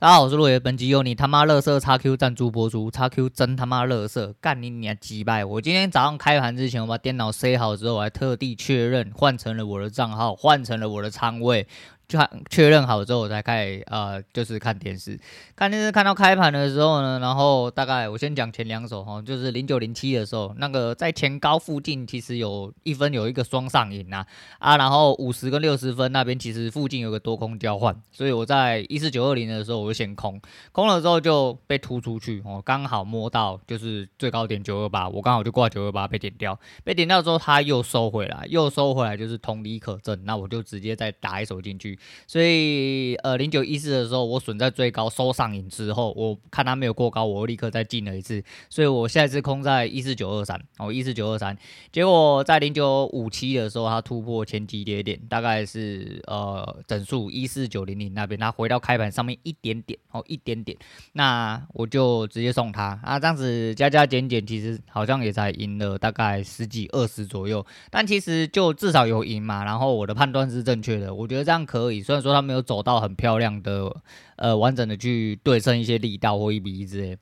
[0.00, 0.60] 大家好，我是陆爷。
[0.60, 5.44] 本集由你他妈乐色叉 Q 赞助播出，叉 Q 真他妈乐色，干你娘击败！
[5.44, 11.66] 我今天早上开盘之前，我把电脑塞好之后，我还特地确认换成了我的账号，换成了我的仓位。
[12.08, 12.18] 就
[12.48, 15.20] 确认好之后，我才开始呃，就是看电视。
[15.54, 24.26] 看电视看到开盘的时候呢，然后大概我先讲前两手哈，就是零九零七的时候，那个在前高附近其实有一分有一个双上影啊
[24.58, 30.40] 啊，然后五十跟六十分那边其实附近有个多空交换，所以我在一四九二零的时候我就先空，
[30.72, 41.97] 空了之后就被突出去哦，刚好摸到就是最高点九二八，我刚好就挂九二八被点掉，被点掉之后它又收回来，又收回来就是同理可证，那我就直接再打一手进去。
[42.26, 48.42] 所以，呃，零九一四的时候，我损在最高收上影之后，我看它没有过高，我立刻再进了一次。
[48.68, 51.56] 所以我下一次空在一四九二三，哦，一四九二三。
[51.90, 60.76] 结果在零九五七的时候，它突破前几跌点，大概是呃整数一四九零零那边，它回到开盘上面一点点，哦，一点点。
[61.14, 69.64] 那我就直接送它啊，这样子加加减减，其实好像也才赢了大概十几二十左右，但其实就至少有赢嘛。
[69.64, 71.87] 然后我的判断是正确的，我觉得这样可。
[72.02, 73.94] 虽然说他没有走到很漂亮的，
[74.36, 77.16] 呃，完整的去对称一些力道或一比一之类，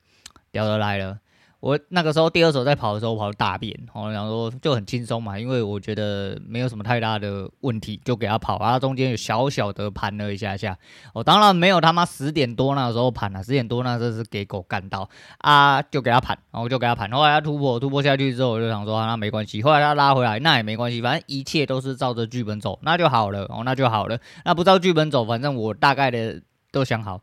[0.51, 1.19] 屌的来了。
[1.59, 8.59] 我那个时候第二手在跑的时候，我跑大便，我想说就很轻松嘛，因为我觉得没有什么太大的问题，就给他跑。
[8.59, 10.77] 然后中间有小小的盘了一下下，
[11.13, 17.11] 我当然没有他妈十点多那个时候盘了，十点多那时候是给狗干到啊，就给他盘，然后就给他盘。
[17.11, 19.61] 后来他突破突破下去之后，我就想说那没关系。
[19.63, 24.19] 后来他拉回来，那也没关系，反正一切都是照着剧本走，那就好了哦，那就好了。
[24.45, 26.39] 那不照剧本走，反正我大概的
[26.71, 27.19] 都想好。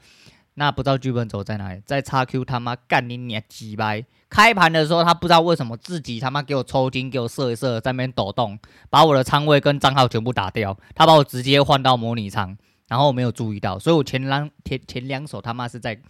[0.56, 4.04] 那不知道剧本走在哪里，在叉 Q 他妈干你娘鸡掰！
[4.30, 8.56] 开盘的时候，他不知道为什么自己他妈给我抽筋，给我射一射，在那边抖动，
[8.88, 16.00] 把我的仓位跟账号全部打掉，他把我直接换到模拟仓，然后我没有注意到，所以我前两前前两手他妈是在，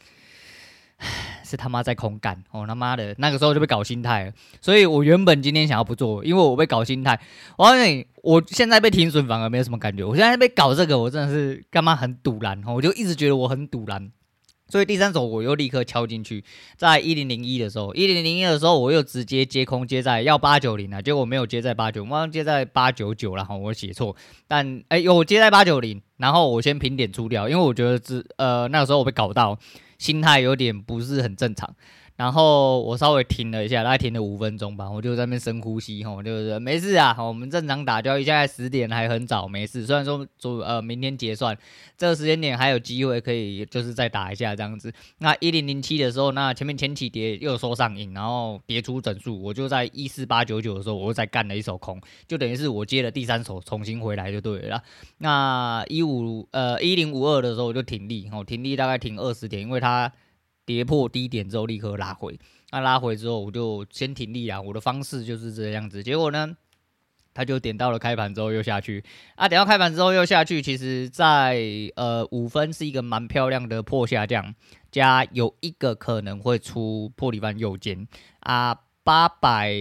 [1.43, 7.19] 是他妈在空干哦他妈的，那个时候就被搞心态了，所以我原本今天想要不做，因为我被搞心态，
[7.57, 14.13] 我你，我现在被停损反而没有什么感觉，我现在被搞这个，我真的是干嘛很赌烂，我就一直觉得我很赌烂。
[14.67, 16.43] 所以第三手我又立刻敲进去，
[16.77, 24.17] 在一零零一的时候，一零零一的时候我又直接接空接在要八九零啊，结果没有接在八九，我刚接在八九九了哈，我写错，
[24.49, 29.59] 但哎有接在八九零，然后我先平点出掉，因为我觉得这呃那个时候我被搞到，
[29.99, 31.75] 心态有点不是很正常。
[32.17, 39.85] 然后我稍微停了一下，大概停了五分钟吧，我就在那边深呼吸，吼，就是没事啊，我们正常打交易，现在十点还很早，没事。
[39.85, 41.59] 虽然说昨呃明天结算，
[41.99, 44.93] 这个时间点还有机会可以就是再打一下这样子。
[45.19, 54.81] 那一零零七的时候，那前面前起跌又收上影，然后跌出整数，我就在一四八九九的时候，我又再干了一手空，就等于是我接了第三手重新回来就对了。
[55.19, 60.13] 那一五呃一零五二的时候我就停利，吼，停利大概停二十点，因为它。
[60.67, 62.39] 跌破低点之后立刻拉回，
[62.71, 66.03] 那拉回之后我就先停利啊，我的方式就是这样子。
[66.03, 66.57] 结果呢，
[67.35, 69.05] 它就点到了开盘之后又下去，
[69.35, 70.63] 啊，点到开盘之后又下去。
[70.63, 71.59] 其实在，
[71.97, 74.55] 呃五分是一个蛮漂亮的破下降，
[74.91, 78.07] 加有一个可能会出破底翻右肩
[78.41, 79.73] 啊，八百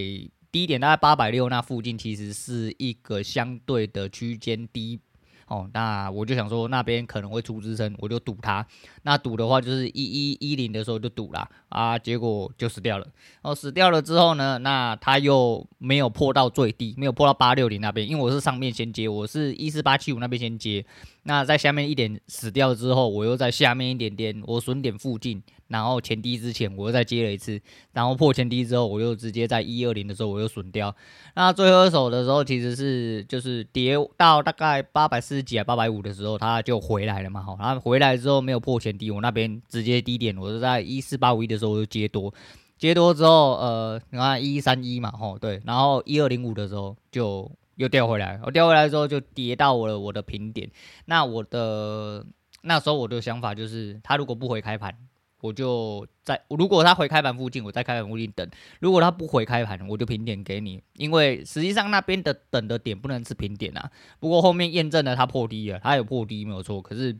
[0.52, 5.00] 低点大概八百六那附近其实是一个相对的区间低。
[5.46, 8.66] 哦，那我就想说那边可能会出支撑，我就赌它。
[9.02, 13.06] 那赌的话就是一一一零的时候就赌了啊，结果就死掉了。
[13.42, 20.84] 哦，死掉了之后呢，那它又没有破到最低，没有破到八六零那边，因为我是上面先接，我是一四八七五那边先接。
[21.24, 25.42] 那在下面一点死掉之后，我又在下面一点点，我损点附近。
[25.74, 27.60] 然后前低之前，我又再接了一次，
[27.92, 30.94] 然后破前低之后，我又直接在一二零的时候，我又损掉。
[31.34, 37.42] 那最后一手的时候，其实是就是跌到大概八百四十几啊，八百五的时候，它就回来了嘛。
[37.42, 42.32] 好，然后回来之后没有破前低，我那边直接低点，我是在一四八五一的时候我就接多，
[42.78, 50.70] 接多之后，呃，你看一三一嘛，吼，对，然后一二零五的时候就又掉回来，我掉回来之后就跌到我的我的平点。
[51.06, 52.24] 那我的
[52.62, 54.96] 那时候我的想法就是，它如果不回开盘。
[55.44, 58.48] 我就在，如果他回开盘附近，我在开盘附近等；
[58.80, 63.90] 如果他不回开盘，我就平点给你，因为实际上那边的等的点不能是平点啊。
[64.18, 66.80] 不过后面验证了他破低了，他有破低没有错。
[66.80, 67.14] 可是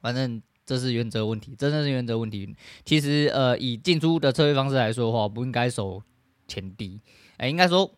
[0.00, 2.54] 反正这是原则问题，真的是原则问题。
[2.84, 6.00] 其实呃，以进出的策略方式来说的话，不应该守
[6.46, 7.00] 前低，
[7.38, 7.90] 哎、应该说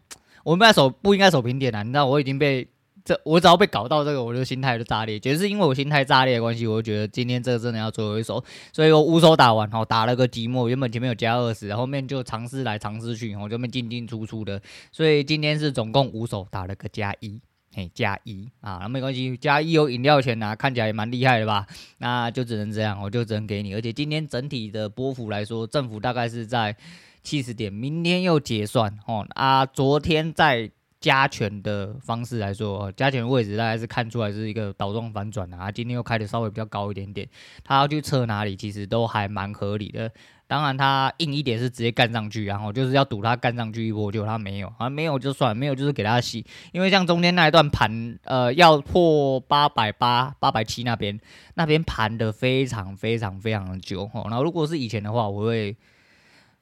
[0.43, 1.83] 我们不应该守不应该守平点啊。
[1.83, 2.67] 你知道我已经被。
[3.05, 5.21] 这我只要被搞到这个，我就心态就炸裂。
[5.21, 8.43] 就是因为我心态炸裂的关系，我就觉得今天这个真的要最后一手，
[8.73, 10.69] 所以我五手打完，后打了个寂寞。
[10.69, 14.59] 原本前面有加二十，后面就尝试来尝试去，后就面进进出出的。
[14.91, 17.39] 所以今天是总共五手打了个加一，
[17.75, 21.67] 嘿，加一啊，那没关系，加一有饮料钱拿，看起来也蛮厉害的吧？
[21.99, 23.75] 那就只能这样，我就只能给你。
[23.75, 26.75] 而且今天整体的波幅来说，政府大概是在
[27.23, 29.27] 七十点，明天又结算哦。
[29.35, 30.71] 啊，昨天在
[31.05, 35.71] 加权的方式来说，加权位置大概是看出来是一个倒状反转的啊。
[35.71, 37.29] 今天又开的稍微比较高一点点，
[37.63, 40.11] 他要去测哪里，其实都还蛮合理的。
[40.47, 46.43] 当然，他硬一点是直接干上去，然后就是要赌他干上去一波，结果他没有，啊，没有就算，没有就是给他洗，
[46.73, 51.21] 因为像中间那一段盘，呃，要破八百八、八百七那边，
[51.55, 55.77] 那边盘的非常非常非常的久，哦，然后如果是以前的话，我会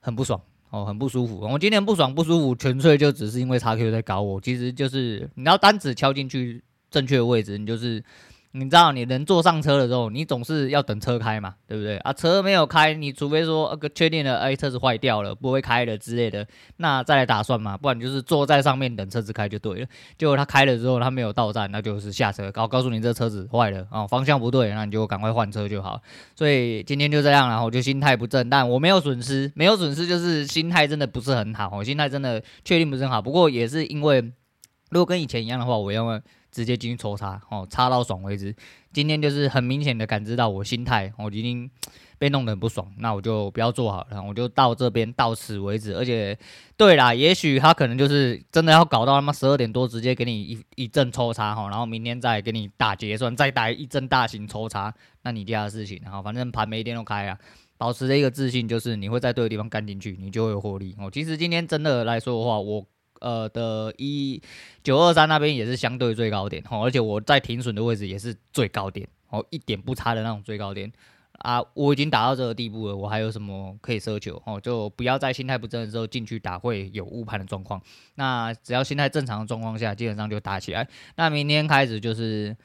[0.00, 0.40] 很不爽，
[0.72, 1.38] 哦，很不舒服。
[1.38, 6.60] 我今天不爽不舒服，纯粹就只是因为叉 Q 在搞我，其实就是你要单指敲进去
[6.90, 8.02] 正确的位置，你就是。
[8.54, 12.12] 你知道，你人坐上车的时候，你总是要等车开嘛，对不对啊？
[12.12, 16.46] 车没有开，你除非说个确定了，哎，车子坏掉了，不会开了之类的，
[16.76, 19.86] 那再来打算嘛，不然就是坐在上面等车子开就对了。
[20.18, 26.00] 结果他开了之后，他没有到站，那就是下车，告告诉你这车子坏了啊，方向不对，那你就赶快换车就好。
[26.36, 33.22] 所以今天就这样，然后我就心态不正，但我没有损失，没有损失就是心态真的不是很好，我心态真的确定不是很好。
[33.22, 34.30] 不过也是因为，
[34.92, 36.22] 如果跟以前一样的话，我要。
[36.52, 38.54] 直接进去抽插，哦，插到爽为止。
[38.92, 41.70] 今天就是很明显的感知到我心态，我已经
[42.18, 45.94] 被弄得很不爽，那我就不要做好了，我就到这边到此为止。
[45.94, 46.38] 而且，
[46.76, 54.92] 对啦，也许他可能就是真的要搞到他妈十二点多，直接给你一一阵抽插，哈，然后明天再给你打结算，再打一阵大型抽插，
[55.22, 57.38] 那你家的事情，然后反正盘每天都开啊，
[57.78, 60.94] 保持着一个自信，就是你会在对的地方干进去，你就会有获利。
[60.98, 62.84] 哦，其实今天真的来说的话，我。
[63.22, 64.42] 呃的一
[64.82, 70.92] 九二三那边也是相对最高点哦，而且我在停损的位置也是最高点哦，一点不差的那种最高点
[71.38, 74.60] 啊，我已经打到这个地步了，我还有什么可以奢求哦？
[74.60, 77.80] 就不要在心态不正的时候进去打，会有误判的状况。
[78.16, 80.86] 那只要心态正常的状况下，基本上就打起来。
[81.16, 82.56] 那明天开始就是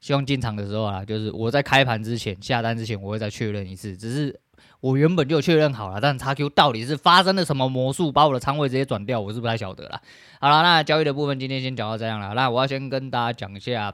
[0.00, 4.40] 希望进场的时候啊，就是我在开盘之前下单之前，我会再确认一次，只是。
[4.80, 10.00] 我原本就确认好了，但叉 Q 到底是发生了什么魔术，把我的仓位直接转掉，我是不太晓得了。
[10.40, 12.32] 好了，那交易的部分今天先讲到这样了。
[12.34, 13.92] 那我要先跟大家讲一下，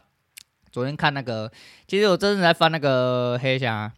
[0.71, 1.51] 昨天看那个，
[1.87, 3.91] 其实我真的在翻那个黑箱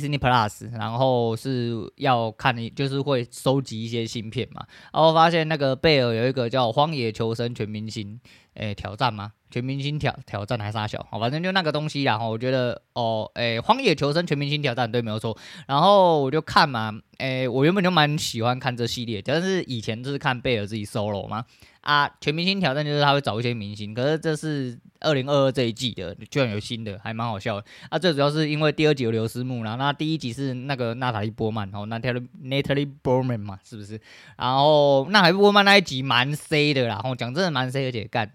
[0.00, 4.64] Disney Plus，然后是要看你，就是会收集一些新片嘛。
[4.92, 8.18] 然后发现那个贝尔有一个叫《荒野求生全明星》
[8.54, 9.32] 诶挑战吗？
[9.50, 12.04] 全明星挑挑战还是啥小，好，反正就那个东西。
[12.04, 15.36] 然后我觉得哦，诶、荒野求生全明星挑战对，没有错。
[15.66, 21.44] 然后我就看嘛，诶、我原本就蛮喜欢看这系列，但是以前就是看贝尔自己 solo 嘛。
[21.82, 27.66] 啊，全明星挑战就是他会找一些明星，可是这是二零二二这一季的，居然有新的，还蛮好笑的。
[27.90, 34.00] 啊，最主要是因为第二集有刘思慕，然后那第一集是那个娜塔莉波曼，哦，娜塔莉 Natalie borman 嘛，是不是？
[34.36, 38.32] 然后娜塔莉波曼那一集蛮 C 的啦，然后讲真的蛮 C，而且干。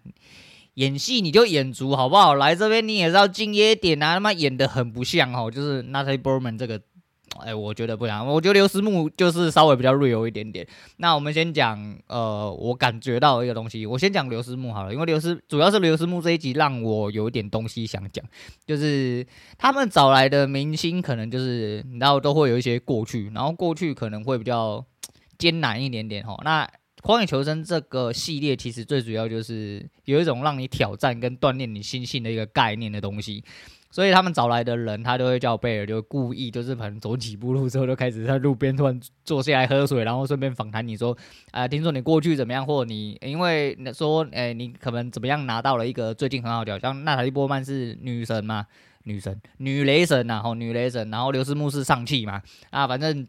[0.74, 2.36] 演戏你就演足好不好？
[2.36, 4.14] 来这边你也是要敬业点啊！
[4.14, 6.80] 他妈演的很不像哦，就是 Natalie Berman 这个，
[7.44, 8.26] 哎，我觉得不像。
[8.26, 10.68] 我觉得刘思慕就是稍微比较 real 一点点。
[10.98, 18.24] 那我们先讲，呃，我感觉到一个东西，我先讲刘思慕好了，因为刘思主要是刘思慕这一集让我有一点东西想讲，
[18.66, 19.26] 就是
[19.58, 24.86] 他们找来的明星可能就是，然后都会有一些过去，然后过去可能会比较
[25.38, 26.38] 艰难一点点哈。
[26.44, 26.68] 那
[27.04, 33.44] 荒野求生这个系列其实最主要就是有一种让你挑战跟锻炼你心性的一个概念的东西，
[33.98, 41.18] 所以他们找来的人，他都会叫贝尔，就故意就是可能走几步路之后就开始在路边突然坐下来喝水，然后顺便访谈你说，
[41.50, 48.68] 啊、呃，听说你过去怎么样，或你因为说，诶、你可能怎么样拿到了一个最近很好的，像娜塔莉波曼是女神嘛，
[49.06, 52.40] 女神，女雷神呐，吼，女雷神，然后刘思慕是上气嘛，
[52.70, 53.28] 啊，反正。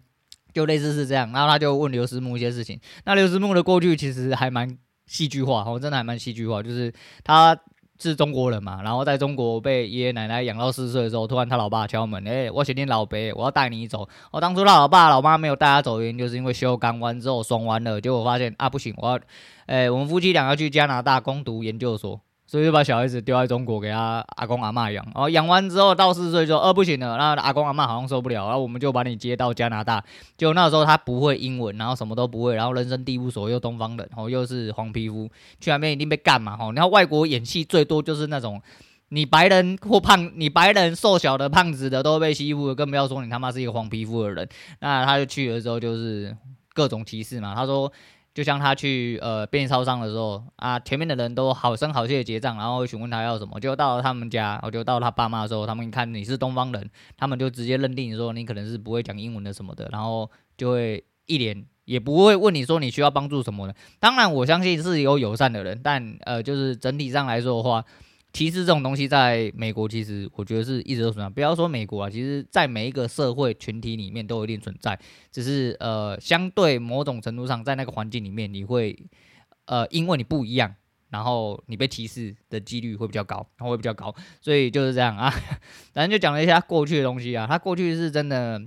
[0.54, 2.80] 就类似是这样，然后他就问刘思慕一些事情。
[3.04, 6.62] 那刘思慕的过去其实还蛮戏剧化，哦，真的还蛮戏剧化。
[6.62, 7.56] 就是他
[7.98, 14.08] 是中国人嘛，然后在中国被爷爷奶奶养到四岁的时候，突然他老爸敲门，诶、我是你老爸，我要带你走。
[14.30, 19.20] 我当初他老爸老妈没有带他走，原因就是因为修钢弯之后爽弯了，结果发现啊不行，我要，
[19.66, 22.20] 诶、我们夫妻俩要去加拿大攻读研究所。
[22.50, 30.02] 所以就把小孩子丢在中国给他阿公阿嬷养，哦，养完之后到四岁说，呃，不行了，那阿公阿嬷好像受不了，然后我们就把你接到加拿大。
[30.38, 35.28] 就那时候他不会英文，然后什么都不会，然后人生地不熟，又东方人，哦，又是黄皮肤，
[35.60, 36.72] 去那边一定被干嘛，吼。
[36.72, 38.58] 然后外国演戏最多就是那种
[39.10, 44.48] 你白人或胖，你白人瘦小的胖子的都被欺负，更不要说你他妈是一个黄皮肤的人。
[44.80, 46.34] 那他就去了之后就是
[46.72, 47.92] 各种歧视嘛，他说。
[48.38, 53.59] 就像他去呃便利超商的时候啊，前面的人都好声好气的结账，然后询问他要什么。
[53.59, 63.75] 就到了他们家，我就到他爸妈的时候，他们一看你是东方人，他们就直接认定说你可能是不会讲英文的什么的，然后就会一脸也不会问你说你需要帮助什么的。
[63.99, 67.85] 当然，我相信是有友善的人，但呃，就是整体上来说的话，
[68.32, 71.30] 歧视这种东西在美国其实我觉得是一直都存在。
[71.30, 74.99] 不要说美国啊，其实在每一个社会群体里面都有一定存在，
[75.30, 78.97] 只是呃，相对某种程度上，在那个环境里面，你会
[79.66, 80.75] 呃，因为你不一样。
[81.11, 85.30] 然后你被歧视的几率会比较高，然后会比较高，所以就是这样啊。
[85.94, 88.61] 反正就讲了一下过去的东西啊，他过去是真的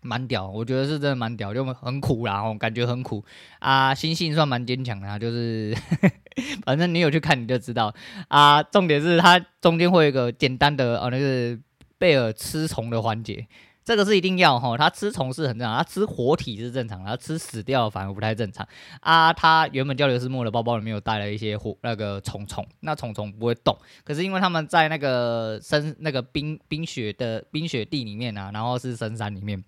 [0.00, 3.24] 蛮屌，我觉得是真的蛮屌，就很苦啦，我感觉很苦
[3.58, 3.94] 啊。
[3.94, 5.76] 心性算蛮坚强的啊，就是
[6.64, 7.92] 反正你有去看你就知道
[8.28, 8.62] 啊。
[8.62, 11.58] 重点是它中间会有一个简单的啊，那个
[11.98, 13.46] 贝尔吃虫的环节。
[13.84, 18.68] 这个是一定要哈，他吃虫是很正常，他吃活体是正常的，他吃死掉反而不太正常
[19.00, 19.32] 啊。
[19.32, 23.74] 他原本叫刘思慕的包包里面有带了一些活那个虫虫，那虫虫不会动，
[24.04, 29.64] 可是因为他们在那个深那个冰冰雪的冰雪地里面啊，然后是深山里面，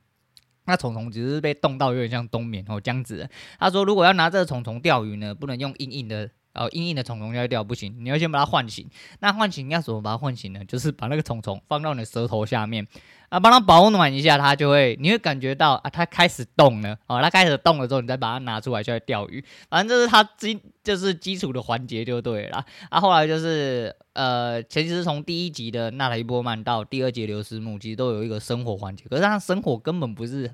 [0.71, 3.29] 那虫虫只是被冻到有点像冬眠哦这样子。
[3.59, 6.31] 他说如果要拿这个虫虫钓鱼呢，不能用硬硬的。
[6.53, 8.85] 哦，硬硬的虫虫要钓不行，你要先把它唤醒。
[9.21, 10.65] 那唤醒要怎么把它唤醒呢？
[10.65, 12.85] 就是把那个虫虫放到你的舌头下面，
[13.29, 16.99] 啊，帮它保暖一下，它就会，你会感觉到啊，它开始动了。
[17.07, 19.43] 哦，它开始动了之后，你再把它拿出来就来钓鱼。
[19.69, 22.65] 反正这是它基，就是基础的环节就对了。
[22.89, 30.53] 啊，后来就是呃，其实从第一集的娜塔莉波曼到第二集刘思慕，其实都有一个生活环节，可是它生活根本不是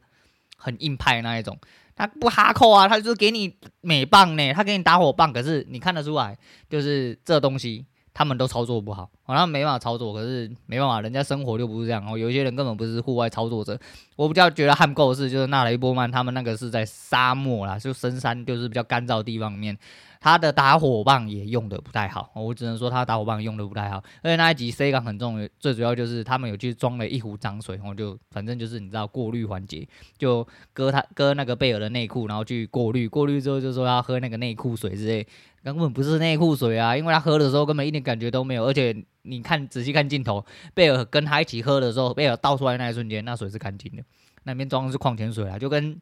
[0.57, 1.59] 很硬派那一种。
[1.95, 6.37] 他不哈扣啊，他就是给你美棒呢，他给你打火棒，可是你看得出来，
[6.69, 12.19] 就是这东西他们都操作不好，好像没办法操作，可是没办法，人家生活就不是这样哦。
[12.19, 13.79] 有一些人根本不是户外操作者，
[14.15, 19.75] 我比较觉得汉购是就是纳雷波曼他们那个是在沙漠啦，就深山，就是比较干燥的地方里面。
[20.21, 24.03] 他的打火棒也用的不太好，我只能说他打火棒用的不太好。
[24.23, 29.87] 而且那一集 C 港很重，最主要就是他们有去装了一壶脏水，然后就反正就是你知道过滤环节，
[30.19, 35.27] 就割他割那个贝尔的内裤，然后去过滤，过滤之后就说要喝那个内裤水之类，
[35.63, 40.45] 根本不是内裤水啊，因为他喝的时候根本一点感觉都没有，而且你看仔细看镜头，
[40.75, 44.03] 贝尔跟他一起喝的时候，贝尔倒出来那一瞬间，那水是干净的，
[44.45, 46.01] 那边装的是矿泉水啊，就跟。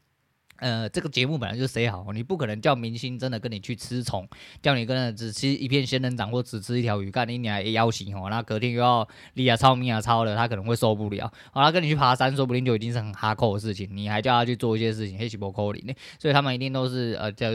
[0.59, 4.27] 呃，这个节目本来就谁好，你不可能叫明星真的跟你去吃虫，
[4.63, 11.31] 叫你跟着只吃一片仙人掌或只吃一条鱼干，你你还要挟哦，那隔天又要力啊超米啊超的，他可能会受不了。
[11.53, 17.49] 好，他跟你去爬山，说不定就已经是很哈扣的事情，你还叫他去做一些事情，黑起波扣零，所以他们一定都是呃，假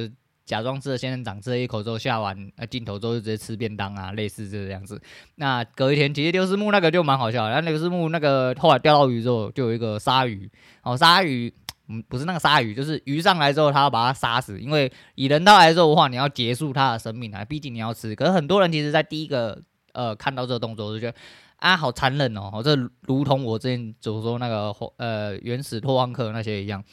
[0.45, 5.01] 假装吃了仙人掌，吃了一口之后下完呃镜头之后就直接吃便当啊，类似这个样子。
[5.35, 10.49] 那隔一天，其实刘思慕那个就蛮好笑的，然后刘思慕那个后来钓到鱼之后，就有一个鲨鱼，
[10.83, 11.53] 哦，鲨鱼。
[11.91, 18.15] 嗯，不是那个鲨鱼，就是鱼上来之后，他要把它杀死，因为以人道来说的话，你要结束它的生命啊，毕竟你要吃。
[18.15, 19.59] 可是很多人其实，在第一个
[19.93, 21.17] 呃看到这个动作，就觉得
[21.55, 26.83] 啊，好残忍哦，这如同我之前所说那个呃原始拓荒客那些一样。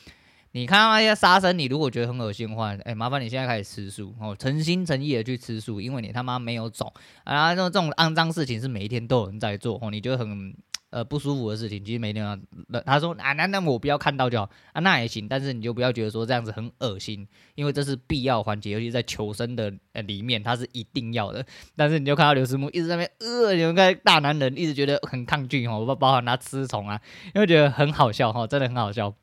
[0.52, 6.90] 你看到那些杀生，你如果觉得很恶心的话，哎，麻烦你现在开始吃素哦，诚心诚意的去吃素，因为你他妈没有种
[7.24, 10.54] 啊，这种这种肮脏事情是每一天都有人在做哦，你觉得很。
[10.96, 12.38] 呃，不舒服的事情，其实每天啊，
[12.86, 21.44] 他说啊，那那我不要看到就好啊，那也行，但是你就不要觉得说这样子很恶心，因为这是必要环节，尤其在求生的呃里面，它是一定要的。
[21.76, 26.98] 但是你就看到刘思慕一直在那边，呃，你们看大男人一直觉得很抗拒哦，包包含他吃虫啊，
[27.34, 29.14] 因为觉得很好笑哈，真的很好笑。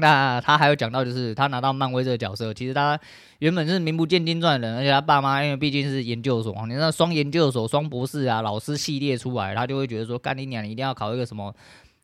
[0.00, 2.98] 那他还有讲到，就是他拿到漫威这个角色，其实他
[3.38, 11.54] 原本是名不见经传的人，而且他爸妈因为毕竟是研究所，你知道双研究所、双博士啊，老师系列出来，他就会觉得说，干你娘，你一定要考一个什么，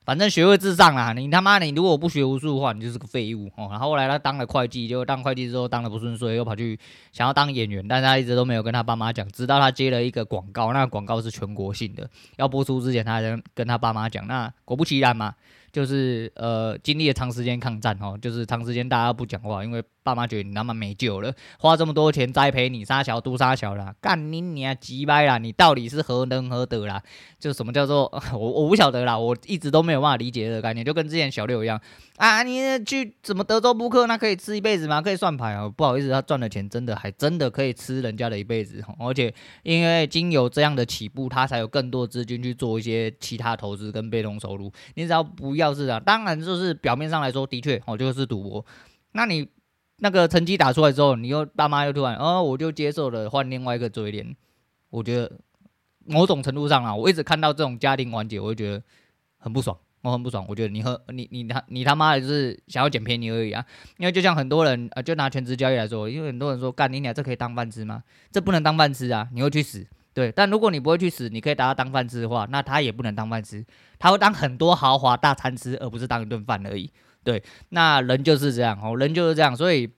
[0.05, 3.69] 反正学位至上啦，你他妈你如果不学无术的话，你就是个废物哦。
[3.71, 6.79] 然后后来他当了会计，结果当会计之后当的不顺遂，又跑去
[7.12, 15.35] 想要当演员，但是他一直都没有跟他爸妈讲，直到他接了一个广告，那广告是全国性的，要播出之前，他才跟他爸妈讲，那果不其然嘛。
[15.76, 27.02] 就是呃，经历了长时间抗战哦，就是长时间大家不讲话，因为爸妈觉得你他妈没救了，花这么多钱栽培你，杀小都杀小啦，干你你啊鸡掰啦，你到底是何能何德啦？
[27.38, 31.78] 就什么叫做 我我不晓得啦，我一直都没有办法理解这个概念，就跟之前小六一样
[32.16, 35.02] 啊，你去什么德州扑克，那可以吃一辈子吗？
[35.02, 35.68] 可以算牌啊？
[35.68, 45.65] 不好意思，他赚的钱真的还真的可以吃人家的一辈子，而且因为经由这样的起步，他才有更多资金去做一些其他投资跟被动收入，你只要不要。
[45.75, 48.64] 是啊，当然就是表面上来说，的确哦，就是赌博。
[49.12, 49.49] 那你
[49.99, 54.37] 那个成绩打出来之后，你又爸妈又突然哦，我就接受了，换另外一个嘴脸。
[54.90, 55.32] 我觉得
[56.04, 58.82] 某种程度上啊，我一直看到这种家庭环节，我就觉得
[59.38, 60.44] 很不爽，我很不爽。
[60.49, 63.64] 我觉得你和你你他你他妈的就是想要捡便宜而已啊。
[63.99, 68.02] 因为就像很多人啊，就拿全职交易来说，因为很多人说干你俩这可以当饭吃吗？
[68.30, 69.87] 这不能当饭吃啊，你会去死。
[70.16, 73.62] 对，但如果你不会去死，你可以把它当饭吃的话，那他也不能当饭吃，
[73.99, 76.90] 他会当很多豪华大餐吃，而不是当一顿饭而已。
[77.23, 79.90] 对，那人就是这样哦，人就是这样，所以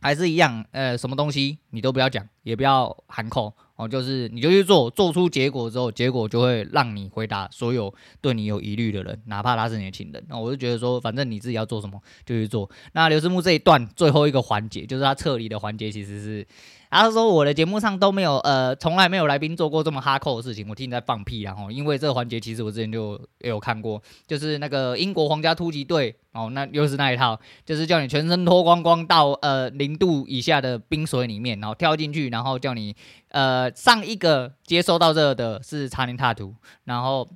[0.00, 3.54] 还是一样，呃，什么东西你都不要讲，也不要含扣。
[3.76, 10.20] 哦，就是你就去做，做出结果之后，结果就会让你回答所有对你有疑虑的人，哪怕他是你的亲人。
[10.28, 12.68] 那我就觉得说，反正你自己要做什么就去做。
[12.90, 16.46] 那刘思慕这一段最后一个环节，就是他撤离的环节，其实是。
[16.90, 20.66] 他说我的节目上都没有，呃，从来没有来宾做过这么哈扣的事情。
[20.68, 32.96] 我听你在放屁，然后因为这个环节其实我之前就有看过，就是那个英国皇家突击队，哦，那又是那一套，就是叫你全身脱光光到呃零度以下的冰水里面，然后跳进去，然后叫你
[33.28, 36.54] 呃上一个接收到这的是查宁塔图，
[36.84, 37.28] 然后。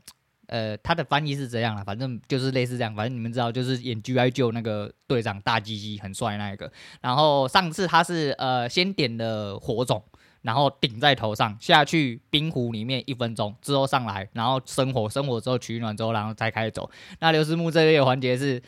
[0.49, 1.85] 呃，他的翻译是怎样了？
[1.85, 2.95] 反正就是类似这样。
[2.95, 4.31] 反正你们知道，就是演 G.I.
[4.31, 6.71] Joe 那个队长大鸡鸡很帅那一个。
[7.01, 10.03] 然后上次他是呃先点的火种，
[10.43, 16.91] 然后顶在头上，下去冰湖里面一分钟之后上来，然后生火，生火之后取暖之后，然后再开始走。
[17.21, 18.63] 那刘思慕这边的环节是。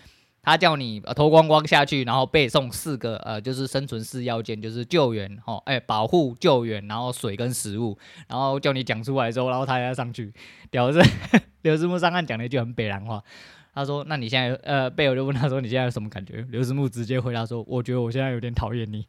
[0.49, 10.33] 他叫你呃脱光光下去，然后背诵四个呃，就是生存四要件，就是救援哦，哎、保护救援，然后水跟食物，然后叫你讲出来之后，然后他要上去。
[10.71, 11.01] 屌丝
[11.67, 13.23] 刘思慕上岸讲了一句很北兰话，
[13.75, 19.05] 他说：“那你现在呃，贝尔就问他说你现在有什么感觉？”刘思慕直接回答说：“我觉得我现在有点讨厌你。”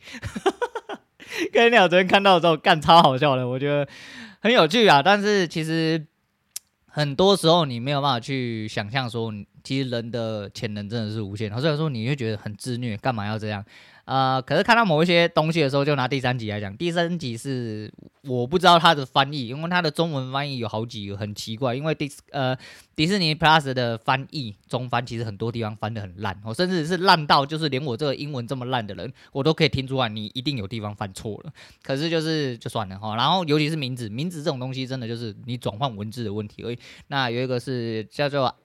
[1.54, 3.88] 跟鸟昨天看到之后干超好笑的，我觉得
[4.40, 5.04] 很有趣啊。
[5.04, 6.04] 但是其实
[6.88, 9.32] 很多时候你没有办法去想象说。
[9.64, 13.62] 其实人的潜能真的是无限，虽然说你会觉得很自虐，干嘛要这样？
[14.08, 17.92] 呃，可是看到某一些东西的时候，就拿第三集来讲，第三集是
[18.24, 22.58] 我不知道它的翻译，因为它的中文翻译有好几个很奇怪，因为迪呃
[22.96, 31.52] 迪士尼 Plus 的翻译中翻其实很多地方翻得很烂，我甚至是烂到就是连我这个英文这么烂的人，我都可以听出来你一定有地方翻错了。
[31.84, 36.80] 可是就是就算了哈，然后尤其是名字，名字这种东西真的就是你转换文字的问题而已。
[37.08, 38.56] 那有一个是叫做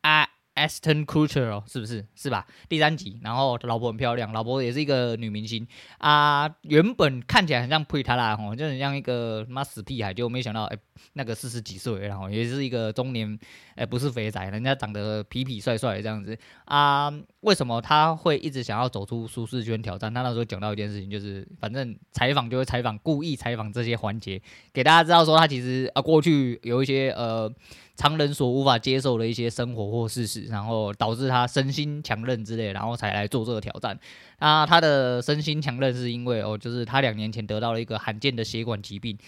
[0.00, 0.26] 啊。
[0.66, 2.06] Aston Kutcher 哦，是不是？
[2.14, 2.46] 是吧？
[2.68, 5.66] 第三集，然后他老婆很漂亮，老婆也是一个女明星
[5.98, 6.48] 啊。
[6.62, 10.76] 原本看起来很像佩塔拉哦，就很像一个妈死屁孩，结果没想到哎，
[11.12, 13.38] 那个四十几岁，然后也是一个中年，
[13.74, 17.12] 哎，不是肥仔，人家长得痞痞帅帅这样子啊。
[17.40, 20.12] 为什么他会一直想要走出舒适圈挑战？
[20.12, 24.40] 他那时候讲到一件事情，就是反正采访就会采访，故意采访这些环节，
[24.72, 27.52] 给大家知道说他其实啊过去有一些呃。
[27.96, 33.98] 常人所无法接受的一些生活或事实，然后导致他身心强韧之类，然后才来做这个挑战。
[34.38, 39.18] 那他的身心强韧是因为哦，就是他两年前得到了一个罕见的血管疾病，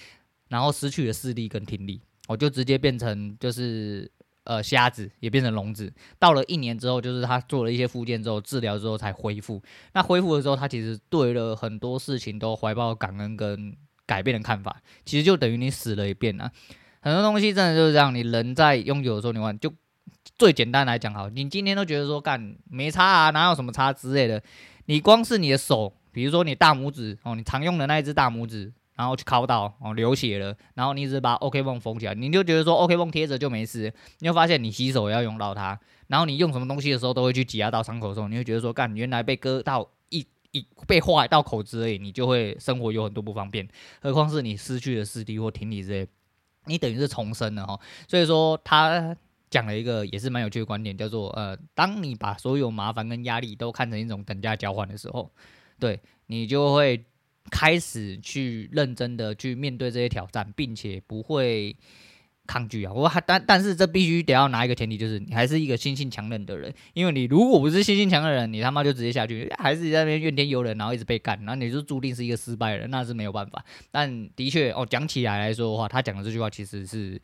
[0.52, 4.08] 然后失去了视力跟听力，我就直接变成就是
[4.44, 5.90] 呃瞎子，也变成聋子。
[6.18, 9.62] 到了一年之后，就是他做了一些复健之后治疗之后才恢复。
[9.94, 16.52] 那恢复的时候，他其实对了很多事情都怀抱感恩跟改变的看法，其实就等于你死了一遍啊。
[17.00, 19.72] 很多东西真的就是这样，你人在拥有的时候，你玩就
[20.36, 24.42] 最简单来讲，好，你今天都觉得说干没差啊，哪有什么差之类的，
[24.84, 35.78] 你光是你的手，比如说你大拇指哦，你常用的那一只大拇指，然后去敲到哦流血了，然后你只把 OK 绷缝起来，你就觉得说 OK 绷贴着就没事，你会发现你洗手要用到它，
[36.09, 43.66] 然后你用什么东西的时候都会去挤压到伤口的时候，你会觉得说干原来被割到一一被划到口子而已，你就会生活有很多不方便，
[44.00, 46.07] 何况是你失去了视力或听力之类。
[46.66, 49.16] 你等于是重生了哈，所以说他
[49.50, 55.28] 讲了一个也是蛮有趣的观点，叫做呃，当你把所有麻烦跟压力都看成一种等价交换的时候，
[55.81, 57.05] 对，你就会
[57.50, 61.76] 开始去认真的去面对这些挑战，并且不会。
[62.44, 62.92] 抗拒啊！
[62.92, 66.74] 我还但但是这必须得要拿一个前提，就是你还是一个心性强韧的人。
[66.92, 73.64] 因为你如果不是心性强的人，你他妈就直接下去，还是在那边怨天尤人，然后一直被干，然后你就注定是一个失败人，那是没有办法。
[73.92, 77.18] 但的确哦，讲起来来说的话，他讲的这句话其实是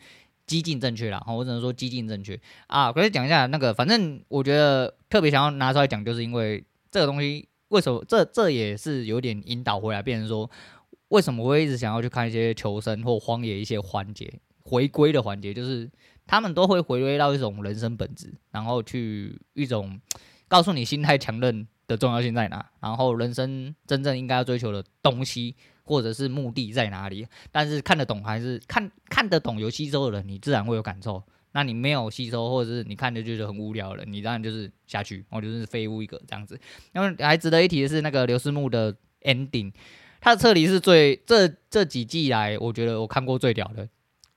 [0.46, 1.20] 激进正确啦。
[1.26, 2.92] 我只能说激进正确啊。
[2.92, 10.50] 可是讲一下那个，反正我觉得特别想要拿出来讲，就是因为这个东西为什么这这也是有点引导回来，变成说
[11.08, 14.32] 为什么我会一直想要去看一些求生或荒野一些环节。
[14.64, 15.90] 回归的环节就是，
[16.26, 19.98] 他们都会回归到一种人生本质，然后去一种
[20.46, 27.26] 告诉你心态强韧的重要性在哪，然后人生真正应该要追求的东西或者是目的在哪里。
[27.50, 31.22] 但是看得懂还是看看得懂游戏之后的人，你自然会有感受。
[31.58, 36.56] 那你没有吸收，或者是你看着就是很无聊了，你当然就是下去，我就是废物一个这样子。
[36.92, 39.72] 那么还值得一提的是，那个刘思慕的 ending，
[40.20, 43.88] 他的撤离是最这这几季来，我觉得我看过最屌的。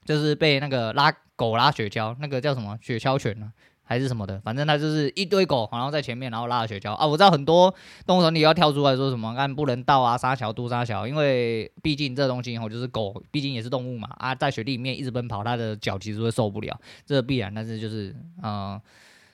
[0.04, 3.54] 就是被那个拉狗拉雪橇，那个叫什么雪橇犬呢？
[3.92, 7.06] 还是什么的，反正他就是一堆狗，然后在前面，然后拉着雪橇啊。
[7.06, 7.76] 我知道很多
[8.08, 17.54] 动物团体要跳出来说什么，按不能倒啊，杀小都杀小，因为毕竟这东西以后就是狗，毕竟也是动物嘛啊，在雪地里面一直奔跑，它的脚其实会受不了，这必然。
[17.54, 18.80] 但是就是嗯、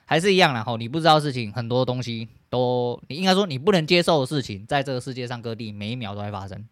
[0.05, 6.65] 还是一样啦吼，你不知道事情，很多东西都你应该说你不能接受的事情，在这个世界上各地每一秒都会发生。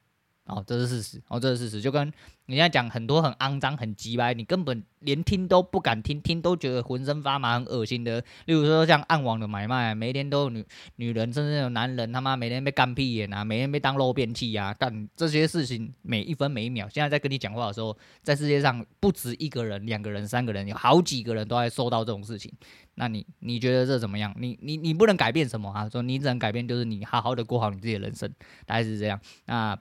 [0.46, 1.22] 哦，这是事实。
[1.28, 1.82] 哦，这是事实。
[1.82, 2.08] 就跟
[2.46, 8.24] 你现在讲很多很肮脏、很鸡掰，你根本连听都不敢听，听都觉得浑身发麻、很恶心的。
[8.46, 10.64] 例如说像暗网的买卖，每天都有女
[10.98, 14.76] 女人，甚至有男人，他妈每天被干屁眼啊，每天被当肉便器啊。
[14.78, 22.54] 但这些事情每一分每一秒，现在在跟你讲话的时候，在世界上不止一个人、两个人、三个人，有好几个人都在受到这种事情。
[22.94, 24.32] 那你你觉得这怎么样？
[24.38, 25.90] 你你你不能改变什么啊？
[25.90, 28.32] 说你只能改变就是你好好的过好你自己的人生，
[28.68, 29.20] 大概是这样。
[29.48, 29.76] 那。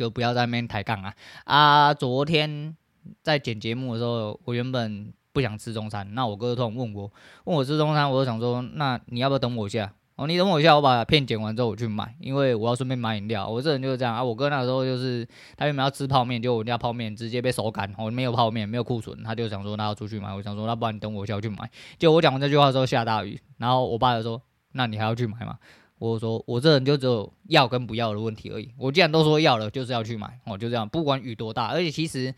[0.00, 1.14] 就不要在那边抬杠啊！
[1.44, 2.74] 啊，昨天
[3.22, 7.02] 在剪节目的时候，我原本不想吃中餐，那我哥突然问我，
[7.44, 9.92] 问我吃中餐，我就想说，那你要不要等我一下？
[10.16, 13.46] 哦，你等我一下，我把片剪完之后我去买，因为我要顺便买饮料。
[13.46, 14.24] 我这人就是这样啊。
[14.24, 20.34] 我哥那时候就是他原本要吃泡面，就我家泡面直接被手干，我没有泡面，没有库存，他就想说那要出去买。
[20.34, 21.70] 我想说那不然你等我一下我去买。
[21.98, 24.40] 结果我讲完这句话的时候下大雨，然后我爸就说，
[24.72, 25.58] 那你还要去买吗？
[26.00, 28.68] 我说我这人就只有要跟不要的问题而已。
[28.76, 31.68] 我既然都说要了，就是要去买哦，就这样，不管雨多大。
[31.68, 32.34] 而且其实，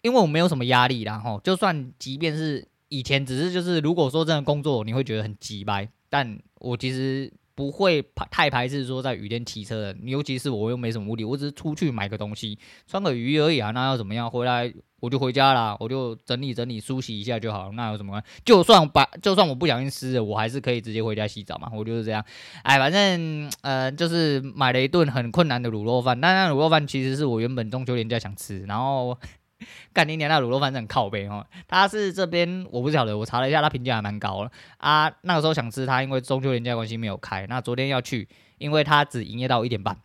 [0.00, 7.32] 因为我没有什么压力啦，吼，就算即便是以前，只是就是如果说真的工作，你会觉得很急掰，但我其实。
[7.54, 14.28] 不会太排斥说在雨天骑车的，尤其是我又没什么目的，我只是出去买个东西，穿个雨而已啊，那要怎么样？
[14.28, 18.24] 回来我就回家啦，我就整理整理梳洗一下就好，那有什么关？
[18.44, 22.24] 就算把就算我不小心湿了，我还是可以直接回家洗澡嘛，我就是这样。
[22.62, 29.18] 哎，反正呃就是买了一顿很困难的卤肉饭，但那卤肉饭其实是我原本中秋连假想吃，然后。
[29.94, 35.08] 干你娘，那卤肉饭是很靠背哦，他是这边我不晓得，我查了一下，他评价还蛮高了啊。
[35.22, 37.46] 那个时候想吃他，因为中秋连假关系没有开。
[37.46, 39.96] 那昨天要去，因为他只营业到一点半。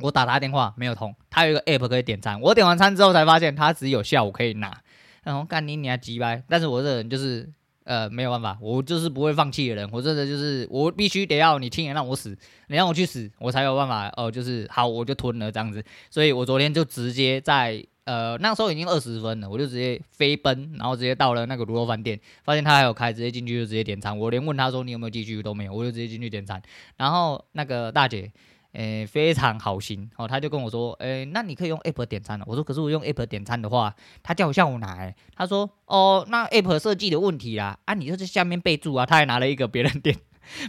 [0.00, 2.40] 我打他电话没有通，他有一个 app 可以点餐。
[2.40, 4.76] 我点完餐之后才发现他只有下午可以拿。
[5.22, 7.50] 然后干你娘鸡掰，但是我这人就是
[7.84, 9.88] 呃没有办法，我就是不会放弃的人。
[9.92, 12.36] 我真的就是我必须得要你亲眼让我死，
[12.68, 15.82] 你让我去死，我才有办法哦、呃，就是好我就吞了这样子。
[16.10, 17.84] 所以我昨天就直接在。
[18.06, 24.18] 呃，那时候已经二十分了，我就直接飞奔，然后直接到了那个卤肉饭店，发现他还有开，直接进去就直接点餐。
[24.18, 26.60] 我连问他说你有没有继续都没有，我就直接进去点餐。
[26.98, 28.30] 然后那个大姐，
[28.74, 32.44] 诶、非常好心哦，他就跟我说，诶、那你可以用 app 点餐了。
[32.46, 35.14] 我说，可是我用 app 点餐的话，他叫我下午拿、欸。
[35.34, 39.04] 他说，哦，那 app 设计的问题啦，啊，你就在下面备注啊。
[39.06, 40.16] 他还拿了一个别人点。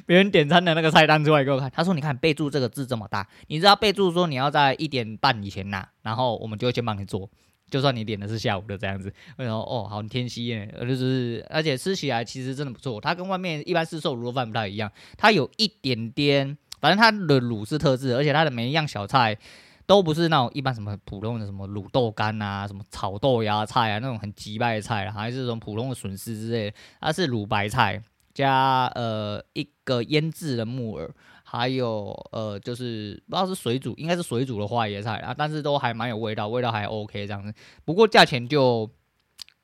[0.06, 7.30] 别人点餐的那个菜单出来给我看，他说：“你看备注这个字这么大，你知道备注说你要在一点半以前拿，然后我们就会先帮你做，
[7.70, 19.38] 就算你点的是下午的这样子。”然后哦，好天气耶，就是而且吃起来其实真的不错，它跟外面一般市售卤肉饭不太一样，它有一点点，反正它的卤是特制，而且它的每一样小菜
[19.86, 28.02] 都不是那种一般什么普通的什么卤豆干啊，什么炒豆芽菜啊那种很急败的菜，还是这种普通的笋丝之类的，它是卤白菜。
[28.34, 31.10] 加呃一个腌制的木耳，
[31.46, 37.54] 还有呃就是不知道是水煮，应该是水煮的花椰菜啊，但是都还蛮有味道，味道还 OK 这样子。
[37.86, 38.90] 不过价钱就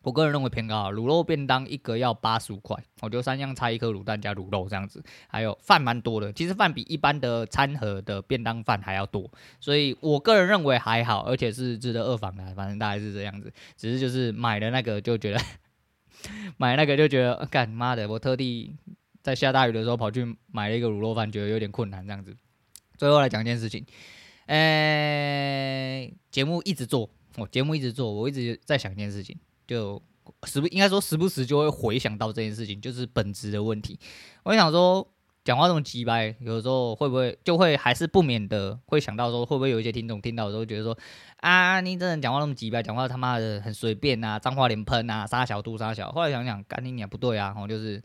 [0.03, 15.39] 我个人认为偏高，卤肉便当一个要八十五块，我觉得三样菜一颗卤蛋加卤肉这样子，还有饭蛮多的，其实饭比一般的餐盒的便当饭还要多，所以我个人认为还好，而且是值得二房的，反正大概是这样子，只是就是买的那个就觉得。
[16.57, 18.75] 买那个就觉得干妈的，我特地
[19.23, 22.35] 在下大雨的时候跑去买了一个卤肉饭，觉得有点困难这样子。
[22.95, 23.83] 最后来讲一件事情，
[24.45, 29.35] 呃、欸，节目一直做，我节目一直做，我一直在想一件事情，
[29.71, 30.01] 就
[30.43, 33.97] 时不应该说时不时就会回想到这件事情，就是本质的问题。
[34.43, 35.07] 我想说。
[35.43, 40.95] 讲话这么直白，有时候会不会就会还是不免的会想到说，会不会有一些听众听到的时候觉得说，
[41.37, 46.11] 啊，你这人讲话那么直白，讲话他妈的很随便啊，脏话连喷啊，杀小肚杀小。
[46.11, 47.99] 后来想想，干你娘不对啊，我就是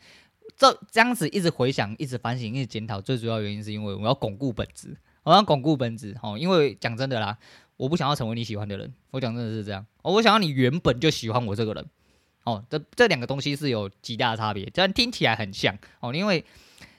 [0.57, 6.39] 这这样子一直回想，一直反省，一直检讨，最主要原因是因为我要巩固本质，我要巩固本质哦。
[6.39, 7.37] 因为讲真的啦，
[7.77, 11.85] 我不想要成为你喜欢的人，我讲真的是这样，我想要你原本就喜欢我这个人
[12.45, 12.65] 哦。
[12.69, 16.45] 这这两个东西是有极大的差别，这样听起来很像哦，因为。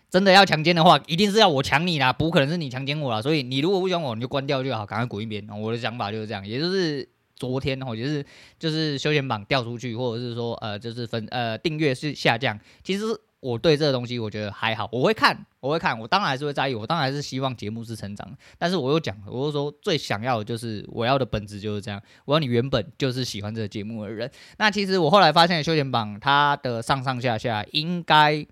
[0.10, 3.22] 真的要强奸的话，一定是要我抢你啦，不可能是你强奸我啦。
[3.22, 5.46] 所以你如果不喜欢我，你就关掉就好，赶快滚一边。
[5.50, 8.26] 我的想法就是这样，也就是昨天哦，就是
[8.58, 12.58] 就是休闲榜掉出去，或者是说呃，就是分呃订阅是下降。
[12.86, 13.04] 其实
[13.39, 18.28] 我对这个东西我觉得还好，我会看，我会看，我当然还是会在意，我当然还是希望节目是成长。
[18.58, 24.30] 但是我又讲，我又说最想要的就是我要的本质就是这样，我要你原本就是喜欢这个节目的人。
[24.58, 28.45] 那其实我后来发现，休闲榜它的上上下下应该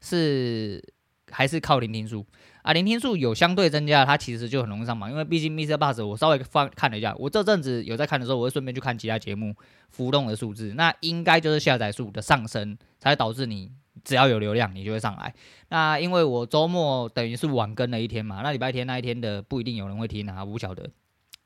[0.00, 0.82] 是
[1.30, 2.24] 还是靠聆听数。
[2.62, 9.54] 啊，聆听数有相对增加，它其实就很容易上榜，因为毕竟 MixerBox 我稍微翻看了一下，我这阵子有在看的时候，我会顺便去看其他节目
[9.88, 13.72] 浮动的数字，那应该就是下载数的上升，才导致你
[14.04, 15.34] 只要有流量，你就会上来。
[15.68, 20.88] 那因为我周末等于是晚更了一天嘛，那礼拜天那一天的不一定有人会听啊，我不晓得。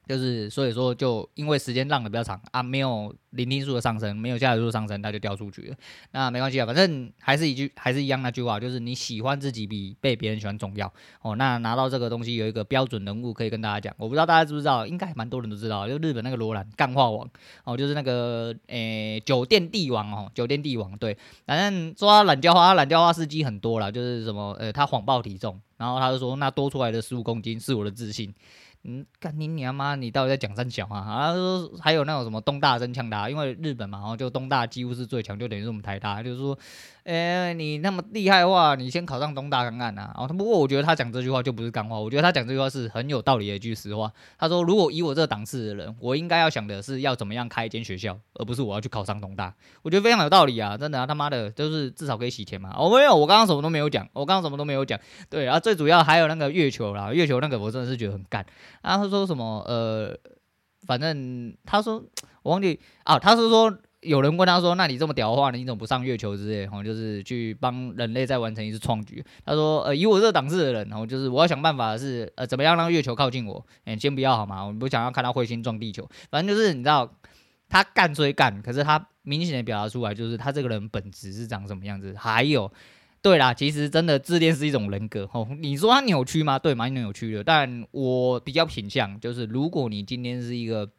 [0.08, 5.76] 就是所以说，就因为时间浪的比较长啊，没有聆听数的上升，没有下载数上升，它就掉出去了。
[6.10, 11.36] 那没关系啊，反正还是一句，还是一样那句话，就是你喜欢自己比被别人喜欢重要哦。
[11.36, 17.28] 那拿到这个东西有一个标准人物可以跟大家讲，我不知道大家知不知道，应该蛮多人都知道，就日本那个罗兰干话王
[17.62, 28.34] 哦，就是那个诶、酒店帝王哦，酒店帝王对，反正说他懒叫花，懒叫花事迹很多啦，就是什么呃他谎报体重，然后他就说那多出来的十五公斤是我的自信。
[28.84, 29.94] 嗯，干你娘妈！
[29.94, 31.04] 你到底在讲三小啊？
[31.06, 31.34] 然后
[31.68, 36.58] 说还有那种什么东大真强大，因为日本嘛，然后就东大几乎是最强，就等于是我们台大，就是说。
[37.04, 40.12] 哎、你那么厉害的话，你先考上东大看看呐。
[40.14, 44.12] 哦，不过我觉得他讲这句话就不是干话，我觉得他讲这句话是很有道理的一句实话。
[44.38, 49.52] 他说，如果以我这个档次的人，我应该要想的是要怎么样开一间学校，而不是我要去考上东大。
[49.82, 52.72] 我觉得非常有道理啊，真的，他妈的，就是至少可以洗钱嘛。
[52.78, 54.96] 哦，没有，我刚刚什么都没有讲，我刚刚什么都没有讲。
[55.28, 58.46] 对，啊最主要还有那个月球啦，月球那个我真的是觉得很干。
[58.80, 59.62] 然后他说什么？
[59.66, 60.16] 呃，
[60.86, 62.02] 反正他说
[62.42, 63.76] 我忘记啊，他是说。
[64.02, 66.66] 有人问他说：“那你这么屌的话，你怎么不上月球之类？
[66.66, 73.64] 吼，就是去帮人类再完成一次创举。”他说：“呃，以我这个档次的人，然后就是我要想办法是呃，怎么样让月球靠近我？
[73.84, 74.64] 哎、欸，先不要好吗？
[74.64, 76.04] 我不想要看到彗星撞地球。
[76.32, 77.08] 反正就是你知道，
[77.68, 82.12] 他干追干，可是他明显的表达出来，就是他这个人本质是长什么样子。
[82.18, 82.72] 还有，
[83.22, 85.28] 对啦，其实真的自恋是一种人格。
[85.32, 86.58] 哦，你说他扭曲吗？
[86.58, 87.44] 对，蛮扭曲的。
[87.44, 90.90] 但我比较倾向就是，如果你今天是一个。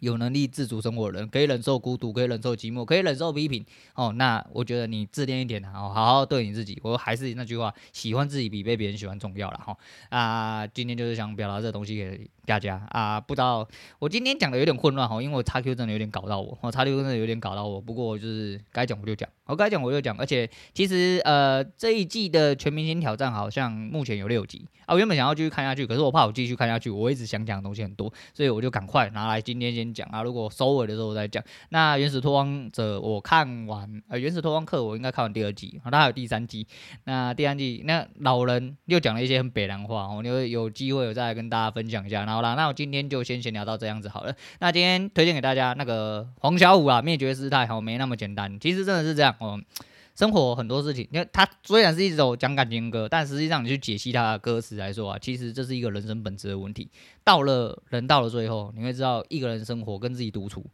[0.00, 3.64] 有能力自主生活的人，可以忍受孤独，可以忍受寂寞，可以忍受批评。
[3.94, 6.78] 哦，那我觉得你自恋一点哦，好好对你自己。
[6.82, 9.76] 我还是那句话，喜欢自己比被别人喜欢重要了哈。
[10.10, 13.20] 啊，今天就是想表达这东西给大家啊。
[13.20, 13.66] 不知道
[13.98, 17.80] 我今天讲的有点混乱哈，因为我 XQ 真的有点搞到我，我 XQ 真的有点搞到我。
[17.80, 20.14] 不过就是该讲我就讲，我该讲我就讲。
[20.18, 24.92] 而且其实呃这一季的全明星挑战好像目前有六集啊。
[24.92, 29.85] 我原本想要继续看下去，可是我怕我继续看下去，我一直想讲的东西很多，所以我就赶快拿来今天先。
[29.92, 31.42] 讲啊，如果收尾的时候我再讲。
[31.70, 36.66] 那原始拓荒者我看完，呃，原始拓荒客我应该看完第二季，它还有第三季。
[37.04, 42.24] 那第三季那老人又讲了一些很北南话，我就有机会再跟大家分享一下。
[42.24, 44.34] 然后啦，那我今天就先闲聊到这样子好了。
[44.60, 49.60] 那今天推荐给大家那个黄小五啊，灭绝师太好没那么简单，其实真的是这样哦。
[50.16, 56.90] 生活很多事情，因为它虽然是一首讲感情歌，但实际上你去解析它的歌词来说啊，其实这是一个人生本质的问题。
[57.22, 60.64] 到了人到了最后，你会知道一个人生活跟自己独处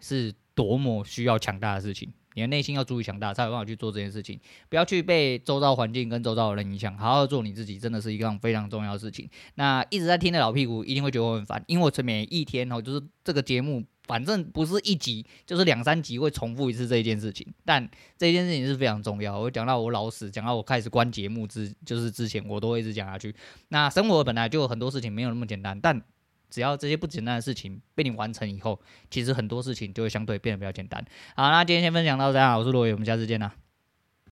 [0.00, 2.12] 是多么需要强大的事情。
[2.38, 4.38] 你的内心要足够强大，才有办法去做这件事情。
[4.68, 9.28] 不要去被周遭环境跟周遭的人影响，好好做你自己，真的是一个非常重要的事情。
[9.56, 13.84] 那一直在听的老屁股一定会觉得我很烦，因为我每一天哦，就是这个节目。
[14.08, 19.38] 反正不是一集，就是两三集会重复一次这一件事情，但这件事情是非常重要。
[19.38, 23.34] 我讲到我老死，讲到我开始关节目之，就是之前我都会一直讲下去。
[23.68, 26.02] 那生活本来就有很多事情没有那么简单，但
[26.50, 28.80] 只要这些不简单的事情被你完成以后，
[29.10, 31.04] 其实很多事情就会相对变得比较简单。
[31.36, 33.54] 好，那今天先分享到这样，我是罗伟，我们下次见啦。